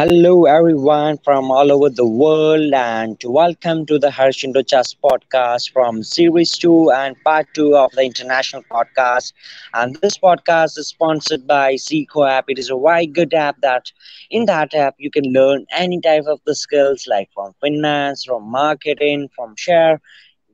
[0.00, 6.02] Hello, everyone from all over the world, and welcome to the Harshindo Chas podcast from
[6.02, 9.32] series two and part two of the international podcast.
[9.74, 12.46] And this podcast is sponsored by Seco app.
[12.48, 13.92] It is a very good app that
[14.30, 18.50] in that app you can learn any type of the skills like from finance, from
[18.50, 20.00] marketing, from share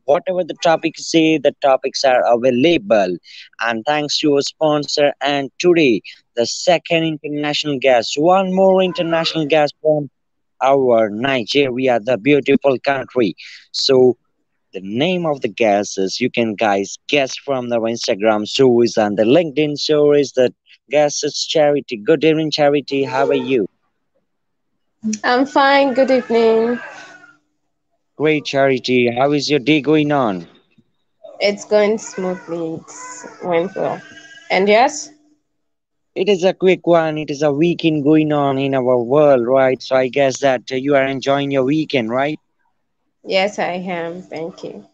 [0.06, 3.16] whatever the topics say the topics are available.
[3.60, 6.02] And thanks to our sponsor and today
[6.36, 10.10] the second international guest one more international guest from
[10.62, 13.34] our nigeria the beautiful country.
[13.72, 14.16] So
[14.72, 19.16] the name of the guest is you can guys guess from the instagram stories and
[19.18, 20.52] the linkedin stories that
[20.90, 21.96] guest is charity.
[21.96, 23.04] Good evening charity.
[23.04, 23.66] How are you?
[25.24, 25.94] I'm fine.
[25.94, 26.78] Good evening.
[28.16, 30.46] Great charity how is your day going on
[31.40, 32.74] It's going smoothly.
[32.82, 34.00] It's went well.
[34.50, 35.10] And yes?
[36.14, 37.18] It is a quick one.
[37.18, 39.80] It is a weekend going on in our world, right?
[39.82, 42.38] So I guess that uh, you are enjoying your weekend, right?
[43.24, 44.22] Yes, I am.
[44.22, 44.86] Thank you.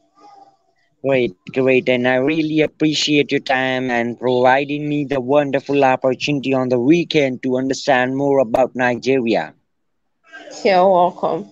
[1.04, 1.88] Great, great.
[1.88, 7.42] And I really appreciate your time and providing me the wonderful opportunity on the weekend
[7.42, 9.54] to understand more about Nigeria.
[10.64, 11.51] You're welcome.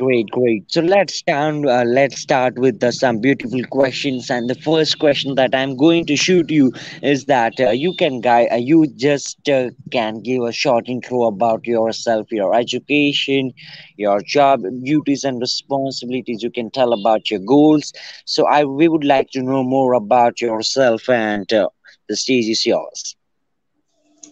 [0.00, 0.64] Great, great.
[0.72, 1.66] So let's start.
[1.66, 4.30] Uh, let's start with uh, some beautiful questions.
[4.30, 8.20] And the first question that I'm going to shoot you is that uh, you can,
[8.20, 13.52] guy, uh, you just uh, can give a short intro about yourself, your education,
[13.96, 16.42] your job duties and responsibilities.
[16.42, 17.92] You can tell about your goals.
[18.26, 21.68] So I we would like to know more about yourself, and uh,
[22.08, 23.16] the stage is yours.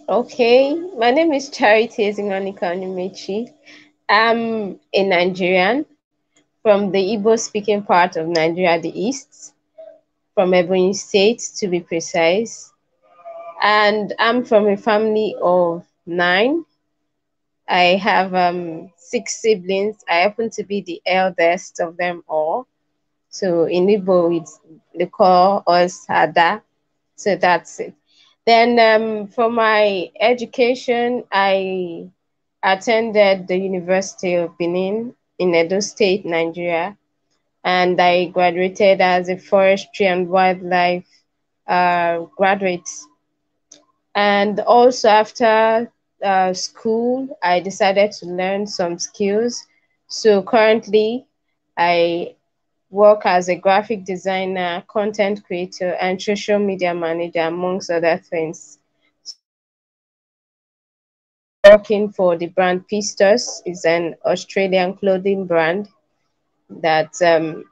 [0.08, 0.74] Okay.
[0.98, 3.52] My name is Charity Ezinwanika Onyumechi.
[4.08, 5.86] I'm a Nigerian
[6.62, 9.54] from the Igbo speaking part of Nigeria, the East,
[10.34, 12.72] from Ebonyi State to be precise.
[13.62, 16.64] And I'm from a family of nine.
[17.68, 20.04] I have um, six siblings.
[20.08, 22.66] I happen to be the eldest of them all.
[23.30, 24.60] So in Igbo, it's,
[24.98, 26.62] they call us Ada.
[27.16, 27.94] So that's it.
[28.46, 32.08] Then um, for my education, I
[32.62, 36.96] attended the University of Benin in Edo State, Nigeria,
[37.64, 41.06] and I graduated as a forestry and wildlife
[41.66, 42.88] uh, graduate.
[44.14, 45.90] And also after
[46.22, 49.66] uh, school, I decided to learn some skills.
[50.08, 51.26] So currently,
[51.76, 52.34] I
[52.90, 58.78] work as a graphic designer, content creator, and social media manager, amongst other things.
[61.70, 65.88] Working for the brand Pistos is an Australian clothing brand
[66.70, 67.64] that um,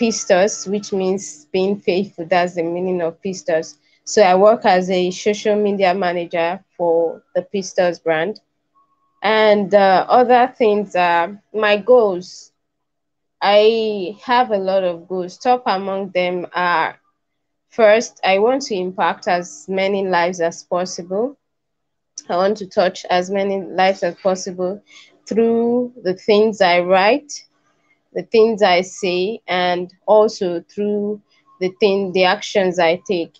[0.00, 2.26] Pistos, which means being faithful.
[2.26, 3.76] That's the meaning of Pistos.
[4.04, 8.40] So I work as a social media manager for the Pistos brand.
[9.22, 12.52] And uh, other things are my goals
[13.42, 15.36] I have a lot of goals.
[15.36, 16.96] Top among them are
[17.70, 21.36] first, I want to impact as many lives as possible.
[22.28, 24.82] I want to touch as many lives as possible
[25.28, 27.32] through the things I write,
[28.12, 31.22] the things I say, and also through
[31.60, 33.34] the thing, the actions I take.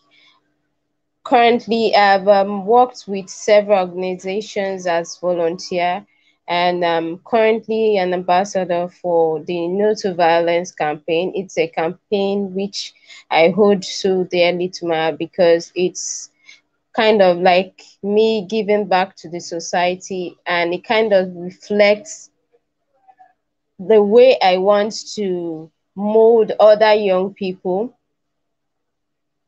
[1.24, 6.06] Currently, I've um, worked with several organizations as volunteer
[6.48, 11.32] and I'm currently an ambassador for the No to Violence campaign.
[11.34, 12.92] It's a campaign which
[13.30, 16.31] I hold so dearly to my heart because it's
[16.94, 22.30] kind of like me giving back to the society and it kind of reflects
[23.78, 27.94] the way I want to mold other young people,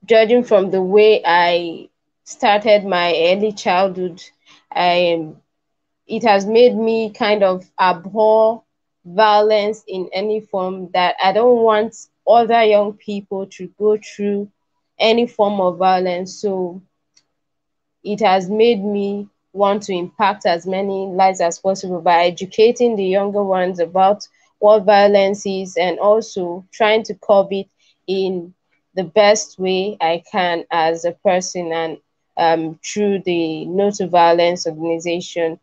[0.04, 1.88] judging from the way I
[2.24, 4.22] started my early childhood.
[4.72, 5.28] I
[6.06, 8.62] it has made me kind of abhor
[9.04, 11.94] violence in any form that I don't want
[12.26, 14.50] other young people to go through
[14.98, 16.34] any form of violence.
[16.40, 16.80] So
[18.04, 23.04] it has made me want to impact as many lives as possible by educating the
[23.04, 24.26] younger ones about
[24.58, 27.68] what violence is and also trying to curb it
[28.06, 28.54] in
[28.94, 31.98] the best way I can as a person and
[32.36, 35.58] um, through the No to Violence organization.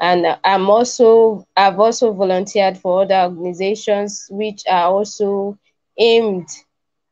[0.00, 5.58] And i'm also i've also volunteered for other organizations which are also
[5.98, 6.48] aimed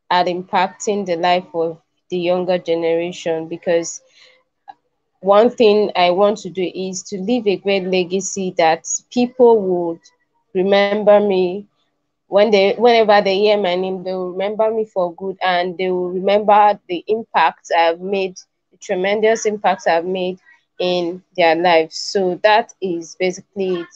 [0.09, 4.01] at impacting the life of the younger generation because
[5.21, 9.99] one thing i want to do is to leave a great legacy that people would
[10.53, 11.55] remember me
[12.19, 15.89] when they whenever they hear my name they will remember me for good and they
[15.89, 18.35] will remember the impact i've made
[18.71, 20.39] the tremendous impact i've made
[20.79, 21.95] in their lives.
[21.97, 23.87] So that is basically it.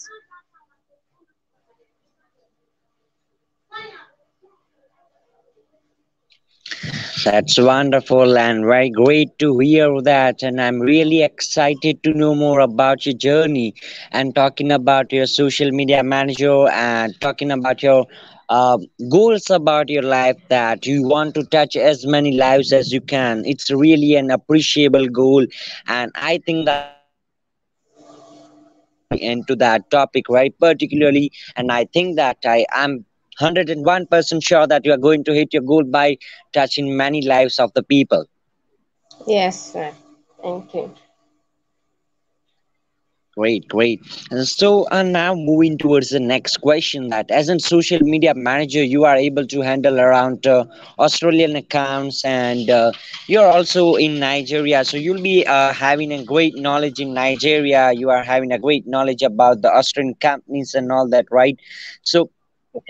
[7.26, 10.44] That's wonderful and very great to hear that.
[10.44, 13.74] And I'm really excited to know more about your journey
[14.12, 18.06] and talking about your social media manager and talking about your
[18.50, 18.78] uh,
[19.10, 23.44] goals about your life that you want to touch as many lives as you can.
[23.46, 25.46] It's really an appreciable goal.
[25.88, 27.80] And I think that into that
[29.90, 33.06] topic very particularly and i think that i am
[33.40, 36.18] 101% sure that you are going to hit your goal by
[36.54, 38.26] touching many lives of the people.
[39.28, 39.94] Yes, sir.
[40.42, 40.94] Thank you.
[43.38, 44.02] Great, great.
[44.32, 48.84] And so, uh, now moving towards the next question that as a social media manager,
[48.84, 50.66] you are able to handle around uh,
[51.00, 52.92] Australian accounts and uh,
[53.28, 54.84] you're also in Nigeria.
[54.86, 57.92] So, you'll be uh, having a great knowledge in Nigeria.
[57.94, 61.58] You are having a great knowledge about the Australian companies and all that, right?
[62.04, 62.30] So,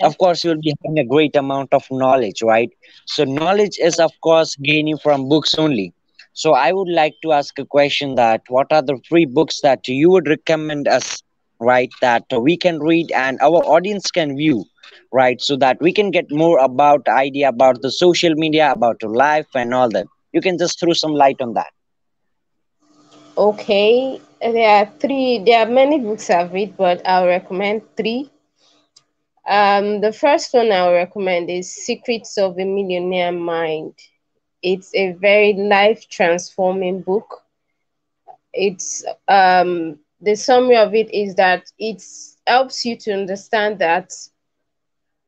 [0.02, 2.70] of course you'll be having a great amount of knowledge right?
[3.06, 5.92] So knowledge is of course gaining from books only.
[6.32, 9.86] So i would like to ask a question that what are the free books that
[9.88, 11.22] you would recommend us
[11.60, 14.64] right that we can read and our audience can view
[15.12, 19.46] right so that we can get more about idea about the social media about life
[19.54, 20.06] and all that?
[20.32, 21.72] You can just throw some light on that.
[23.36, 24.20] Okay.
[24.40, 28.28] There are three there are many books i've read but i'll recommend three
[29.48, 33.94] um, the first one I'll recommend is Secrets of a Millionaire Mind.
[34.62, 37.42] It's a very life transforming book.
[38.54, 42.02] It's um, the summary of it is that it
[42.46, 44.10] helps you to understand that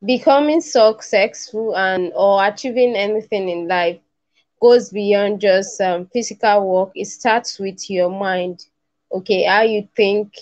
[0.04, 3.98] becoming successful and or achieving anything in life
[4.60, 6.90] goes beyond just um, physical work.
[6.94, 8.64] It starts with your mind.
[9.12, 10.34] Okay, how you think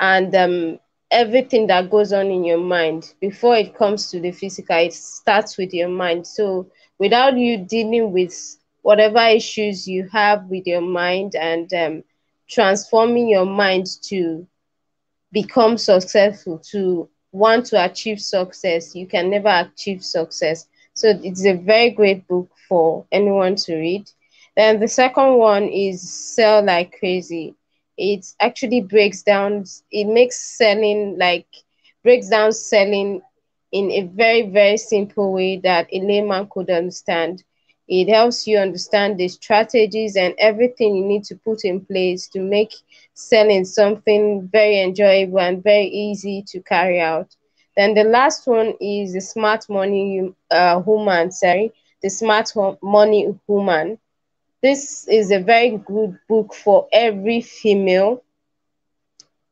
[0.00, 0.78] and um,
[1.12, 5.58] everything that goes on in your mind before it comes to the physical it starts
[5.58, 6.26] with your mind.
[6.26, 8.34] So without you dealing with
[8.82, 12.04] whatever issues you have with your mind and um,
[12.48, 14.46] transforming your mind to
[15.32, 20.66] become successful to want to achieve success you can never achieve success.
[20.94, 24.08] So it's a very great book for anyone to read.
[24.56, 26.00] Then the second one is
[26.34, 27.54] sell like crazy
[27.96, 31.46] it actually breaks down it makes selling like
[32.02, 33.20] breaks down selling
[33.72, 37.42] in a very very simple way that a layman could understand.
[37.88, 42.40] It helps you understand the strategies and everything you need to put in place to
[42.40, 42.72] make
[43.14, 47.34] selling something very enjoyable and very easy to carry out.
[47.76, 51.72] Then the last one is the smart money uh, woman sorry
[52.02, 52.50] the smart
[52.82, 53.98] money woman
[54.62, 58.22] this is a very good book for every female.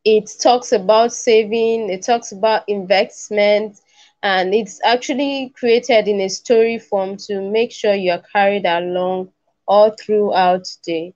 [0.04, 3.76] It talks about saving, it talks about investment,
[4.22, 9.30] and it's actually created in a story form to make sure you're carried along
[9.66, 11.12] all throughout the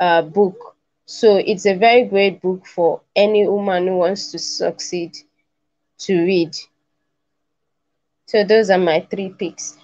[0.00, 0.76] uh, book.
[1.06, 5.16] So it's a very great book for any woman who wants to succeed
[6.00, 6.54] to read.
[8.26, 9.78] So those are my three picks.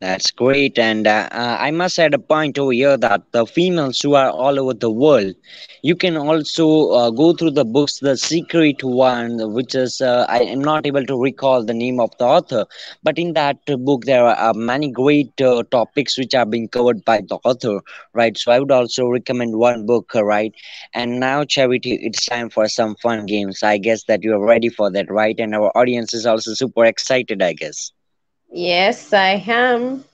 [0.00, 0.78] That's great.
[0.78, 4.30] And uh, uh, I must add a point over here that the females who are
[4.30, 5.34] all over the world,
[5.82, 10.40] you can also uh, go through the books, The Secret One, which is, uh, I
[10.40, 12.66] am not able to recall the name of the author,
[13.02, 17.04] but in that book, there are uh, many great uh, topics which are being covered
[17.04, 17.80] by the author,
[18.14, 18.36] right?
[18.36, 20.52] So I would also recommend one book, right?
[20.94, 23.62] And now, Charity, it's time for some fun games.
[23.62, 25.38] I guess that you are ready for that, right?
[25.38, 27.92] And our audience is also super excited, I guess.
[28.52, 30.04] Yes, I am.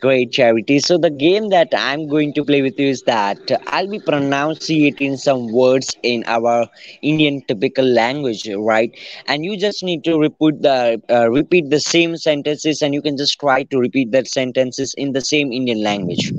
[0.00, 0.78] Great, Charity.
[0.80, 5.16] So the game that I'm going to play with you is that I'll be pronouncing
[5.16, 6.66] some words in our
[7.02, 8.90] Indian typical language, right?
[9.26, 13.16] And you just need to repeat the uh, repeat the same sentences, and you can
[13.16, 16.32] just try to repeat that sentences in the same Indian language.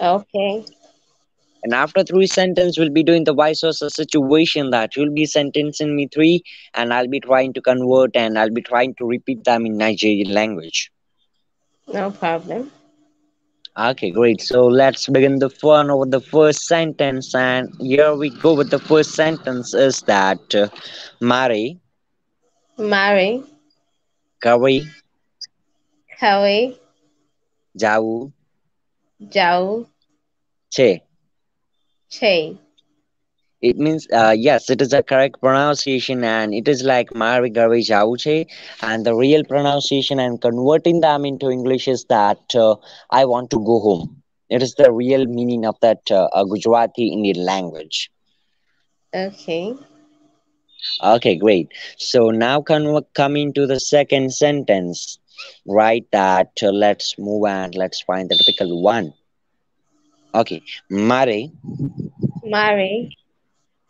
[0.00, 0.64] Okay.
[1.66, 5.96] And after three sentences, we'll be doing the vice versa situation that you'll be sentencing
[5.96, 6.44] me three,
[6.74, 10.32] and I'll be trying to convert and I'll be trying to repeat them in Nigerian
[10.32, 10.92] language.
[11.92, 12.70] No problem.
[13.76, 14.40] Okay, great.
[14.40, 17.34] So let's begin the fun over the first sentence.
[17.34, 20.68] And here we go with the first sentence is that uh,
[21.20, 21.80] Mari.
[22.78, 23.42] Mari.
[24.40, 24.86] Kawi.
[26.20, 26.78] Kawi.
[27.74, 28.30] Jau.
[29.20, 29.86] Jau.
[30.70, 31.05] Che.
[32.16, 32.58] Che.
[33.62, 37.80] It means, uh, yes, it is a correct pronunciation and it is like Mari Garve
[37.82, 38.46] Jauche.
[38.82, 42.76] And the real pronunciation and converting them into English is that uh,
[43.10, 44.22] I want to go home.
[44.48, 48.10] It is the real meaning of that uh, Gujarati Indian language.
[49.14, 49.74] Okay.
[51.02, 51.68] Okay, great.
[51.96, 55.18] So now come coming to the second sentence,
[55.66, 56.04] right?
[56.12, 59.12] That uh, let's move and let's find the typical one.
[60.36, 61.50] Okay, mare,
[62.44, 63.10] Mare.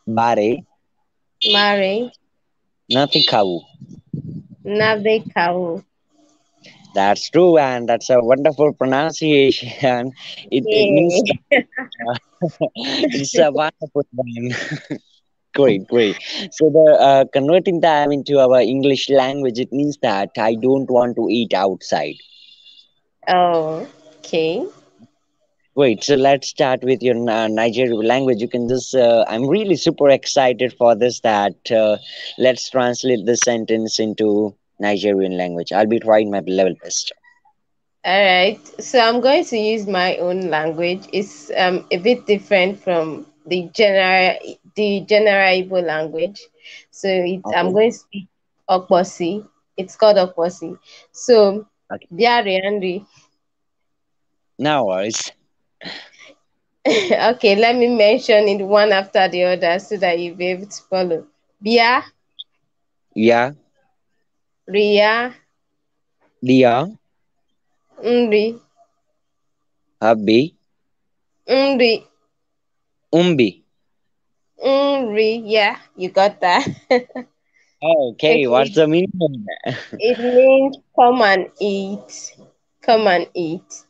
[0.07, 0.65] bare,
[1.53, 2.13] Mare.
[2.95, 3.63] nothing kau.
[4.79, 5.83] Nave kau.
[6.95, 10.13] That's true, and that's a wonderful pronunciation.
[10.51, 11.23] It, it means
[13.13, 14.51] it's a wonderful one.
[15.55, 16.17] Great, great.
[16.53, 21.17] So the uh, converting them into our English language, it means that I don't want
[21.17, 22.17] to eat outside.
[23.29, 23.87] Oh,
[24.19, 24.67] okay.
[25.77, 28.41] Wait, so let's start with your uh, Nigerian language.
[28.41, 31.99] You can just, uh, I'm really super excited for this that uh,
[32.39, 35.73] let's translate this sentence into Nigerian language.
[35.73, 37.13] I'll be trying my level best.
[38.05, 38.61] All right.
[38.83, 41.05] So I'm going to use my own language.
[41.13, 44.37] It's um a bit different from the general
[44.77, 46.41] the general Igbo language.
[46.91, 48.27] So it, I'm going to speak
[48.69, 49.47] Okposi.
[49.77, 50.79] It's called Okposi.
[51.13, 52.09] So okay.
[52.13, 53.05] Biari Henry.
[54.59, 55.33] No worries.
[57.33, 60.83] okay, let me mention it one after the other so that you'll be able to
[60.91, 61.27] follow.
[61.63, 62.03] Bia,
[63.15, 63.53] Yeah,
[64.67, 65.35] Ria,
[66.43, 66.87] Dia,
[68.05, 68.45] Nri,
[70.01, 70.39] Habi,
[71.49, 71.93] Nri,
[73.19, 73.49] Umbi.
[74.65, 75.31] Nri.
[75.55, 76.67] Yeah, you got that.
[77.83, 79.77] Oh, okay, what's the meaning of that?
[79.99, 82.35] It means come and eat.
[82.83, 83.86] Come and eat.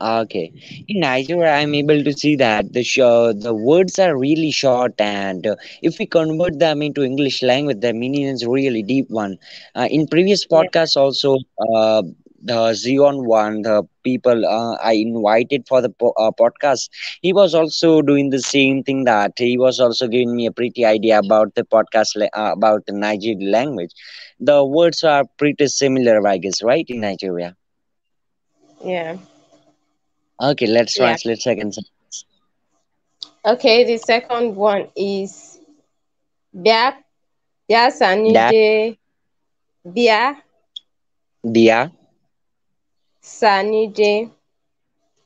[0.00, 0.52] Okay.
[0.88, 5.46] In Nigeria, I'm able to see that the show, the words are really short, and
[5.46, 9.38] uh, if we convert them into English language, the meaning is really deep one.
[9.74, 10.66] Uh, in previous Yeah.
[10.66, 11.36] podcasts, also
[11.74, 12.02] uh,
[12.42, 16.88] the Zion one, the people uh, I invited for the po- uh, podcast,
[17.20, 19.04] he was also doing the same thing.
[19.04, 22.86] That he was also giving me a pretty idea about the podcast la- uh, about
[22.86, 23.92] the Nigerian language.
[24.40, 26.84] The words are pretty similar, I guess, right?
[26.88, 27.56] In Nigeria.
[28.84, 29.16] Yeah.
[30.42, 31.16] Okay, let's Yeah.
[31.16, 32.26] translate second sentence.
[33.44, 35.60] Okay, the second one is
[36.52, 36.96] Bia
[37.68, 37.90] Bia
[38.26, 38.98] That Sanije
[39.84, 40.42] Bia
[41.54, 41.92] dia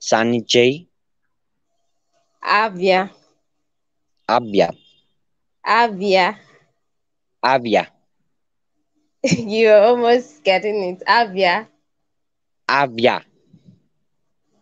[0.08, 0.64] Sanije
[2.42, 3.10] Avia
[4.36, 4.68] Abya
[5.78, 6.38] Avia.
[7.42, 7.82] Avya
[9.22, 11.02] You're almost getting it.
[11.06, 11.68] Avia.
[12.68, 13.25] Avya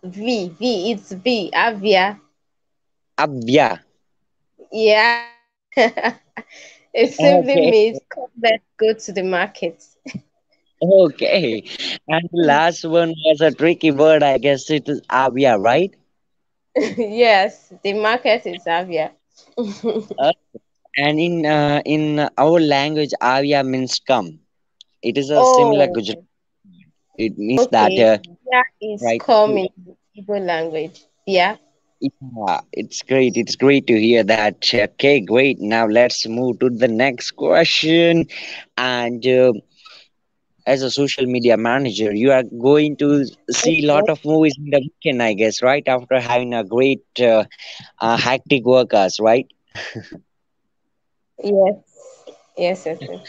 [0.04, 0.48] V.
[0.50, 0.92] V.
[0.92, 1.50] It's V.
[1.54, 2.20] Avia.
[3.18, 3.68] Avia.
[4.72, 5.22] Yeah.
[6.94, 9.82] it simply Okay, means come let's go to the market.
[10.82, 11.64] okay.
[12.08, 14.22] And the last one was a tricky word.
[14.22, 15.94] I guess it is Avia, right?
[16.98, 19.12] yes, the market is Avia.
[20.18, 20.32] Uh,
[20.96, 22.02] and in uh, in
[22.38, 24.40] our language, Avia means come.
[25.02, 26.22] It is a similar oh, Gujarati.
[27.16, 28.18] It means that uh,
[28.52, 29.22] is right.
[29.22, 29.68] in
[30.16, 31.04] Igbo language.
[31.26, 31.56] Yeah.
[32.00, 33.36] Yeah, it's great.
[33.36, 34.56] It's great to hear that.
[34.74, 35.58] Okay, great.
[35.60, 38.26] Now let's move to the next question.
[38.76, 39.52] And uh,
[40.66, 44.70] as a social media manager, you are going to see a lot of movies in
[44.70, 45.86] the weekend, I guess, right?
[45.86, 47.44] After having a great, uh,
[48.00, 49.46] uh, hectic work hours, right?
[51.42, 51.76] Yes.
[52.56, 53.20] Yes, yes, yes.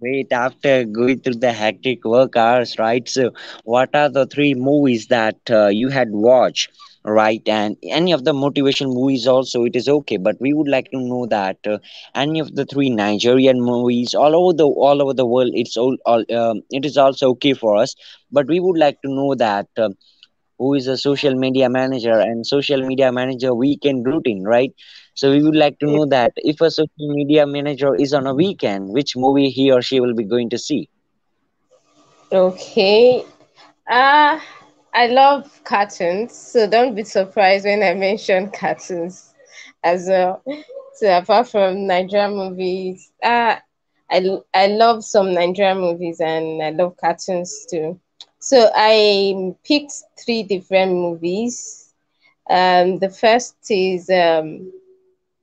[0.00, 0.32] Great.
[0.32, 3.06] After going through the hectic work hours, right?
[3.08, 3.32] So,
[3.64, 6.70] what are the three movies that uh, you had watched,
[7.04, 7.42] right?
[7.46, 10.16] And any of the motivation movies also, it is okay.
[10.18, 11.78] But we would like to know that uh,
[12.14, 15.96] any of the three Nigerian movies all over the all over the world, it's all,
[16.06, 17.94] all um, it is also okay for us.
[18.30, 19.66] But we would like to know that.
[19.78, 19.90] Uh,
[20.58, 24.72] who is a social media manager and social media manager weekend routine, right?
[25.14, 28.34] So we would like to know that if a social media manager is on a
[28.34, 30.88] weekend, which movie he or she will be going to see?
[32.32, 33.24] Okay.
[33.88, 34.40] Uh,
[34.94, 39.32] I love cartoons, so don't be surprised when I mention cartoons
[39.82, 40.42] as well.
[40.94, 43.56] So apart from Nigerian movies, uh,
[44.10, 48.00] I I love some Nigerian movies and I love cartoons too.
[48.48, 51.56] So I picked three different movies.
[52.48, 54.72] Um, the first is um,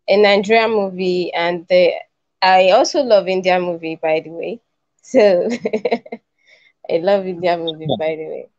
[0.07, 1.93] a Nigerian movie, and the
[2.41, 4.59] I also love India movie, by the way.
[5.01, 5.47] So
[6.89, 8.49] I love India movie, by the way.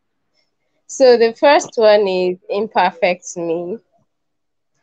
[0.86, 3.78] So the first one is Imperfect Me.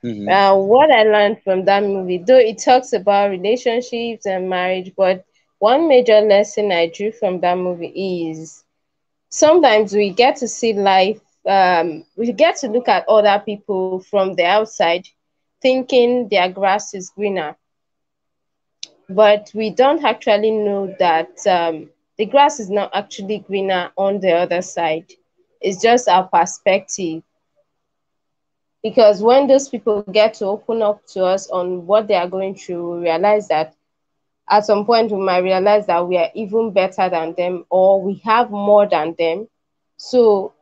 [0.04, 0.36] Mhm.
[0.36, 5.26] Uh, what I learned from that movie, though it talks about relationships and marriage, but
[5.60, 8.61] one major lesson I drew from that movie is
[9.32, 14.36] sometimes we get to see life um, we get to look at other people from
[14.36, 14.98] the outside,
[15.52, 17.56] thinking their grass is greener.
[19.10, 24.32] But we don't actually know that um, the grass is not actually greener on the
[24.34, 25.12] other side.
[25.62, 27.24] It's just our perspective.
[28.84, 32.56] Because when those people get to open up to us on what they are going
[32.56, 33.76] through, we realize that
[34.52, 38.16] at some point we might realize that we are even better than them or we
[38.26, 39.48] have more than them.
[39.98, 40.54] So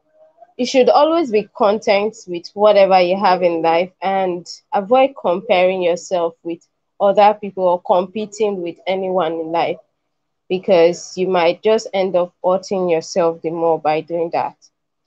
[0.58, 6.36] you should always be content with whatever you have in life and avoid comparing yourself
[6.44, 6.60] with
[7.02, 9.78] other people or competing with anyone in life
[10.50, 14.56] because you might just end up hurting yourself the more by doing that.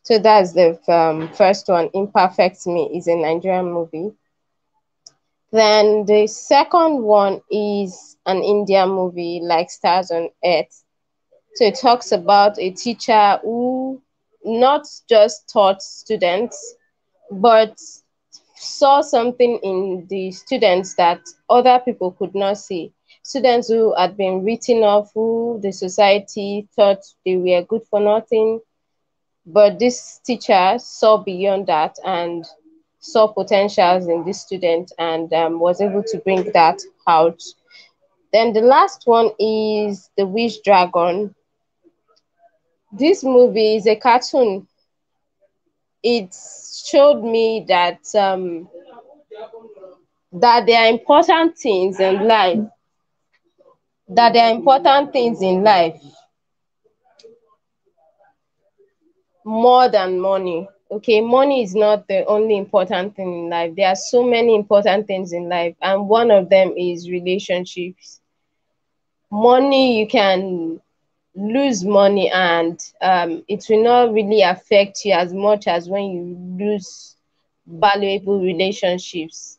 [0.03, 1.91] So that's the um, first one.
[1.95, 4.12] Imperfect Me is a Nigerian movie.
[5.53, 10.85] Then the second one is an Indian movie like Stars on Earth.
[11.55, 14.03] So it talks about a teacher who
[14.45, 16.75] not just taught students,
[17.31, 17.79] but
[18.57, 22.93] saw something in the students that other people could not see.
[23.23, 28.61] Students who had been written off, who the society thought they were good for nothing.
[29.45, 32.45] But this teacher saw beyond that and
[33.03, 37.43] saw potentials in this student and um, was able to bring that out.
[38.33, 41.35] Then the last one is The Wish Dragon,
[42.93, 44.69] this movie is a cartoon.
[46.03, 46.35] It
[46.85, 48.69] showed me that um,
[50.33, 52.61] that there are important things in life.
[54.09, 56.03] That there are important things in life
[59.45, 60.69] more than money.
[60.93, 63.75] Okay, money is not the only important thing in life.
[63.75, 68.21] There are so many important things in life, and one of them is relationships.
[69.33, 70.81] Money you can
[71.35, 76.65] lose money and um, it will not really affect you as much as when you
[76.65, 77.17] lose
[77.67, 79.59] valuable relationships.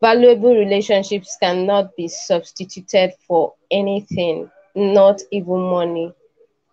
[0.00, 6.12] Valuable relationships cannot be substituted for anything, not even money.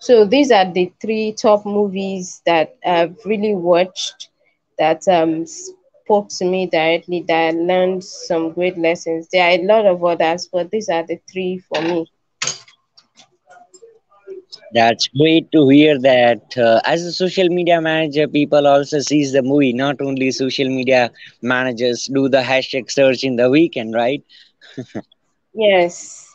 [0.01, 4.29] So these are the three top movies that I've really watched
[4.77, 9.29] that um, spoke to me directly, that I learned some great lessons.
[9.31, 12.07] There are a lot of others, but these are the three for me.
[14.73, 19.41] That's great to hear that uh, as a social media manager, people also sees the
[19.43, 19.73] movie.
[19.73, 21.11] Not only social media
[21.41, 24.23] managers do the hashtag search in the weekend, right?
[25.53, 26.31] yes.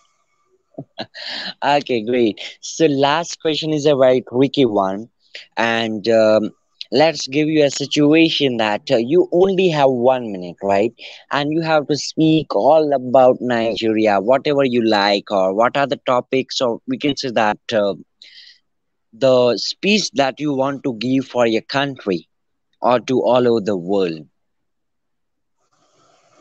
[1.65, 2.41] okay, great.
[2.61, 5.09] So last question is a very tricky one,
[5.57, 6.51] and um,
[6.93, 10.93] let's give you a situation that uh, you only have one minute, right?
[11.31, 16.01] And you have to speak all about Nigeria, whatever you like, or what are the
[16.07, 17.59] topics, or we can say that.
[17.73, 17.95] Uh,
[19.13, 22.29] the speech that you want to give for your country
[22.81, 24.27] or to all over the world.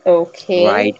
[0.06, 0.94] Okay.
[0.94, 0.96] Right.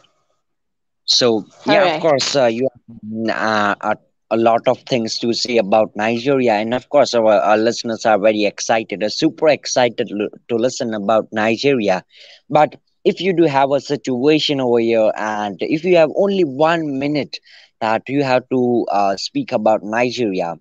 [1.07, 1.95] So yeah, right.
[1.95, 3.97] of course, uh, you have uh, a,
[4.33, 8.19] a, lot of things to say about Nigeria, and of course, our, our listeners are
[8.19, 12.05] very excited, are super excited to listen about Nigeria.
[12.51, 16.99] But if you do have a situation over here, and if you have only one
[16.99, 17.39] minute
[17.81, 20.57] that you have to uh, speak about Nigeria,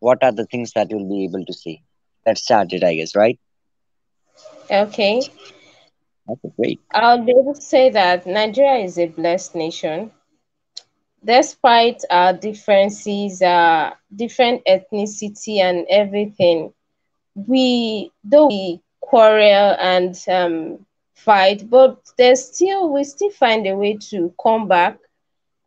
[0.00, 1.82] what are the things that you'll be able to see?
[2.26, 3.38] Let's start it, I guess, right?
[4.70, 5.20] Okay.
[6.56, 6.80] Great.
[6.92, 10.10] I'll be able to say that Nigeria is a blessed nation.
[11.24, 16.72] Despite our differences, uh, different ethnicity and everything,
[17.34, 23.96] we though we quarrel and um, fight, but there's still we still find a way
[24.10, 24.98] to come back,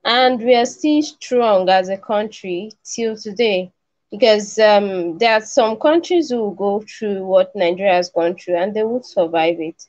[0.04, 3.72] and we are still strong as a country till today
[4.12, 8.58] because um, there are some countries who will go through what Nigeria has gone through
[8.58, 9.84] and they would survive it.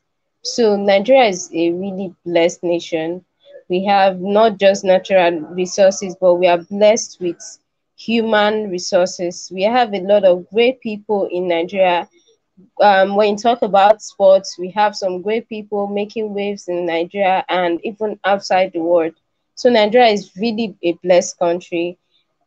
[0.54, 3.24] So Nigeria is a really blessed nation.
[3.68, 5.32] We have not just natural
[5.62, 7.40] resources, but we are blessed with
[7.96, 9.50] human resources.
[9.54, 12.08] We have a lot of great people in Nigeria.
[12.80, 17.44] Um, when you talk about sports, we have some great people making waves in Nigeria
[17.48, 19.14] and even outside the world.
[19.54, 21.98] So Nigeria is really a blessed country.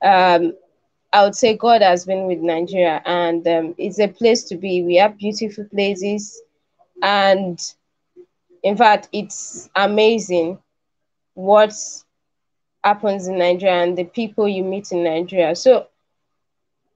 [0.04, 0.54] Um,
[1.14, 4.84] I would say God has been with Nigeria, and um, it's a place to be.
[4.84, 6.42] We have beautiful places,
[7.02, 7.60] and
[8.64, 10.60] in fact, it's amazing
[11.36, 11.74] what
[12.84, 15.56] happens in Nigeria and the people you meet in Nigeria.
[15.56, 15.88] So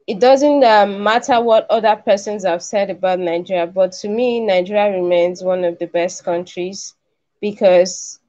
[0.08, 4.92] it doesn't um, matter what other persons have said about Nigeria, but to me, Nigeria
[4.92, 6.94] remains one of the best countries
[7.42, 8.20] because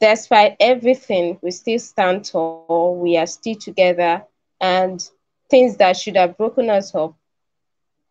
[0.00, 3.98] despite everything, we still stand tall, we are still together,
[4.36, 4.82] and
[5.30, 7.14] things that should have broken us up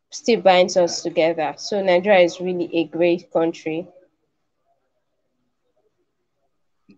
[0.09, 1.53] still binds us together.
[1.57, 3.87] So Nigeria is really a great country.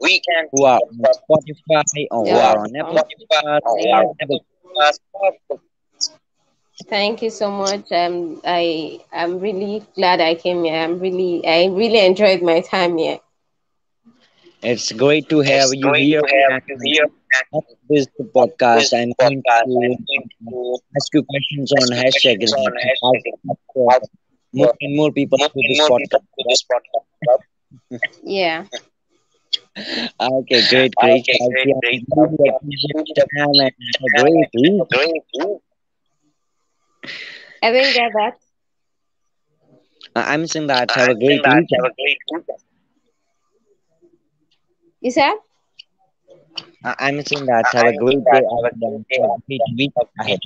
[0.00, 4.98] weekend can who are on Spotify or who are on Apple Podcast.
[6.88, 7.90] Thank you so much.
[7.92, 10.74] Um, I I'm really glad I came here.
[10.76, 13.18] I'm really I really enjoyed my time here.
[14.62, 16.22] It's great to have you here.
[16.26, 16.62] And
[17.88, 18.92] This podcast.
[18.92, 22.42] I'm going to ask you questions on hashtag.
[22.42, 22.52] and
[23.02, 23.12] how
[24.52, 25.50] More and more people to
[26.48, 27.40] this podcast.
[28.22, 28.64] Yeah.
[29.76, 31.24] Okay, great, great.
[31.28, 32.04] Okay, great, I great.
[32.16, 33.72] really appreciate your time and
[34.16, 35.18] have a great.
[37.62, 38.38] I didn't get that.
[40.16, 41.66] Uh, I'm saying that have a great week.
[45.00, 45.34] You said?
[46.84, 50.38] Uh, I'm saying that have a great day have a great week ahead.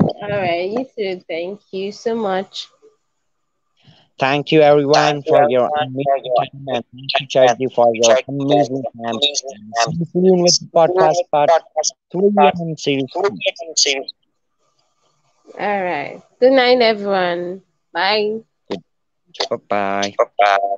[0.00, 0.68] All right.
[0.70, 1.20] You too.
[1.28, 2.68] Thank you so much.
[4.18, 9.20] Thank you everyone for your amazing time and thank you Charity for your amazing time.
[9.74, 11.52] See you soon with the podcast part
[12.12, 13.10] three and series.
[15.58, 16.22] All right.
[16.40, 17.62] Good night, everyone.
[17.92, 18.40] Bye.
[19.50, 20.16] Bye bye.
[20.38, 20.76] Bye.